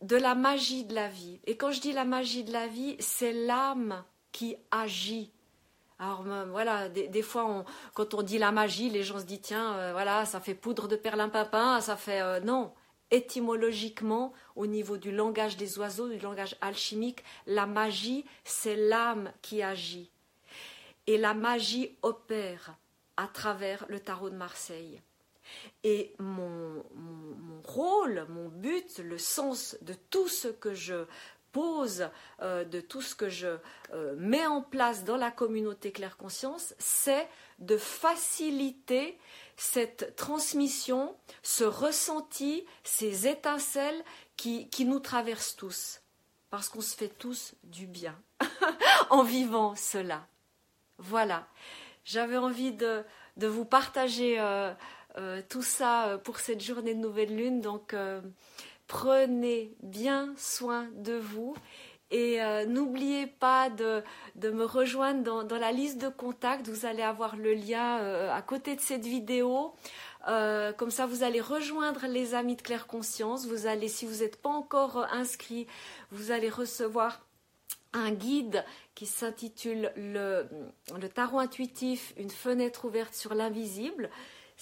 de 0.00 0.16
la 0.16 0.34
magie 0.34 0.84
de 0.84 0.94
la 0.94 1.08
vie. 1.08 1.40
Et 1.44 1.56
quand 1.56 1.70
je 1.70 1.80
dis 1.80 1.92
la 1.92 2.04
magie 2.04 2.44
de 2.44 2.52
la 2.52 2.66
vie, 2.66 2.96
c'est 2.98 3.32
l'âme 3.32 4.04
qui 4.32 4.56
agit. 4.70 5.30
Alors 5.98 6.24
voilà, 6.50 6.88
des, 6.88 7.22
fois, 7.22 7.64
quand 7.94 8.14
on 8.14 8.22
dit 8.22 8.38
la 8.38 8.50
magie, 8.50 8.90
les 8.90 9.04
gens 9.04 9.20
se 9.20 9.24
disent 9.24 9.42
tiens, 9.42 9.74
euh, 9.74 9.92
voilà, 9.92 10.24
ça 10.24 10.40
fait 10.40 10.54
poudre 10.54 10.88
de 10.88 10.96
perlimpinpin, 10.96 11.80
ça 11.80 11.96
fait 11.96 12.20
euh, 12.20 12.40
non 12.40 12.72
étymologiquement, 13.12 14.32
au 14.56 14.66
niveau 14.66 14.96
du 14.96 15.12
langage 15.12 15.56
des 15.56 15.78
oiseaux, 15.78 16.08
du 16.08 16.18
langage 16.18 16.56
alchimique, 16.60 17.22
la 17.46 17.66
magie, 17.66 18.24
c'est 18.42 18.74
l'âme 18.74 19.30
qui 19.42 19.62
agit. 19.62 20.10
Et 21.06 21.18
la 21.18 21.34
magie 21.34 21.96
opère 22.02 22.74
à 23.16 23.28
travers 23.28 23.84
le 23.88 24.00
tarot 24.00 24.30
de 24.30 24.36
Marseille. 24.36 25.00
Et 25.84 26.14
mon, 26.18 26.82
rôle, 27.64 28.26
mon 28.30 28.48
but, 28.48 28.98
le 28.98 29.18
sens 29.18 29.76
de 29.82 29.94
tout 30.10 30.28
ce 30.28 30.48
que 30.48 30.74
je 30.74 31.04
pose, 31.52 32.08
euh, 32.40 32.64
de 32.64 32.80
tout 32.80 33.02
ce 33.02 33.14
que 33.14 33.28
je 33.28 33.58
euh, 33.92 34.14
mets 34.16 34.46
en 34.46 34.62
place 34.62 35.04
dans 35.04 35.18
la 35.18 35.30
communauté 35.30 35.92
Claire 35.92 36.16
Conscience, 36.16 36.74
c'est 36.78 37.28
de 37.58 37.76
faciliter 37.76 39.18
cette 39.56 40.16
transmission, 40.16 41.14
ce 41.42 41.64
ressenti, 41.64 42.64
ces 42.84 43.26
étincelles 43.26 44.02
qui, 44.36 44.68
nous 44.84 45.00
traversent 45.00 45.56
tous, 45.56 46.00
parce 46.50 46.68
qu'on 46.68 46.80
se 46.80 46.96
fait 46.96 47.08
tous 47.08 47.54
du 47.62 47.86
bien 47.86 48.20
en 49.10 49.22
vivant 49.22 49.74
cela. 49.76 50.26
Voilà, 50.98 51.46
j'avais 52.04 52.36
envie 52.36 52.72
de, 52.72 53.04
de, 53.36 53.46
vous 53.46 53.64
partager 53.64 54.40
euh, 54.40 54.72
euh, 55.16 55.42
tout 55.48 55.62
ça 55.62 56.08
euh, 56.08 56.18
pour 56.18 56.38
cette 56.38 56.60
journée 56.60 56.94
de 56.94 57.00
nouvelle 57.00 57.36
lune, 57.36 57.60
donc 57.60 57.94
prenez 58.86 59.74
bien 59.82 60.34
soin 60.36 60.88
de 60.94 61.14
vous 61.14 61.54
et 62.12 62.42
euh, 62.42 62.66
n'oubliez 62.66 63.26
pas 63.26 63.70
de, 63.70 64.02
me 64.36 64.64
rejoindre 64.64 65.44
dans, 65.44 65.58
la 65.58 65.72
liste 65.72 65.98
de 65.98 66.08
contacts. 66.08 66.68
Vous 66.68 66.84
allez 66.84 67.02
avoir 67.02 67.36
le 67.36 67.54
lien 67.54 68.00
euh, 68.00 68.30
à 68.30 68.42
côté 68.42 68.76
de 68.76 68.82
cette 68.82 69.06
vidéo. 69.06 69.74
Euh, 70.28 70.74
comme 70.74 70.90
ça, 70.90 71.06
vous 71.06 71.22
allez 71.22 71.40
rejoindre 71.40 72.06
les 72.06 72.34
amis 72.34 72.54
de 72.54 72.62
Claire 72.62 72.86
Conscience. 72.86 73.46
Vous 73.46 73.66
allez, 73.66 73.88
si 73.88 74.04
vous 74.04 74.22
n'êtes 74.22 74.36
pas 74.36 74.50
encore 74.50 75.06
inscrit, 75.10 75.66
vous 76.10 76.30
allez 76.30 76.50
recevoir 76.50 77.24
un 77.94 78.10
guide 78.10 78.62
qui 78.94 79.06
s'intitule 79.06 79.90
le, 79.96 80.46
le 80.98 81.08
tarot 81.08 81.38
intuitif, 81.38 82.12
une 82.18 82.30
fenêtre 82.30 82.84
ouverte 82.84 83.14
sur 83.14 83.34
l'invisible 83.34 84.10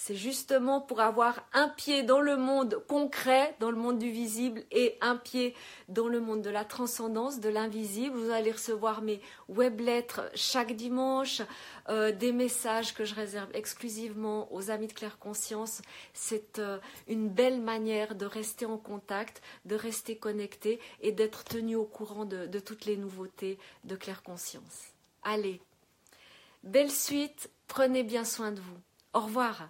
c'est 0.03 0.15
justement 0.15 0.81
pour 0.81 0.99
avoir 0.99 1.45
un 1.53 1.69
pied 1.69 2.01
dans 2.01 2.21
le 2.21 2.35
monde 2.35 2.83
concret, 2.87 3.55
dans 3.59 3.69
le 3.69 3.77
monde 3.77 3.99
du 3.99 4.09
visible, 4.09 4.63
et 4.71 4.97
un 4.99 5.15
pied 5.15 5.53
dans 5.89 6.07
le 6.07 6.19
monde 6.19 6.41
de 6.41 6.49
la 6.49 6.65
transcendance, 6.65 7.39
de 7.39 7.49
l'invisible. 7.49 8.17
Vous 8.17 8.31
allez 8.31 8.51
recevoir 8.51 9.03
mes 9.03 9.21
web 9.47 9.79
lettres 9.79 10.23
chaque 10.33 10.75
dimanche, 10.75 11.43
euh, 11.89 12.11
des 12.11 12.31
messages 12.31 12.95
que 12.95 13.05
je 13.05 13.13
réserve 13.13 13.51
exclusivement 13.53 14.51
aux 14.51 14.71
amis 14.71 14.87
de 14.87 14.93
Claire 14.93 15.19
Conscience. 15.19 15.83
C'est 16.15 16.57
euh, 16.57 16.79
une 17.07 17.29
belle 17.29 17.61
manière 17.61 18.15
de 18.15 18.25
rester 18.25 18.65
en 18.65 18.79
contact, 18.79 19.43
de 19.65 19.75
rester 19.75 20.17
connecté 20.17 20.79
et 21.01 21.11
d'être 21.11 21.43
tenu 21.43 21.75
au 21.75 21.85
courant 21.85 22.25
de 22.25 22.59
toutes 22.59 22.85
les 22.85 22.97
nouveautés 22.97 23.59
de 23.83 23.95
Claire 23.95 24.23
Conscience. 24.23 24.81
Allez, 25.21 25.61
belle 26.63 26.89
suite, 26.89 27.51
prenez 27.67 28.01
bien 28.01 28.25
soin 28.25 28.51
de 28.51 28.61
vous. 28.61 28.79
Au 29.13 29.19
revoir. 29.19 29.69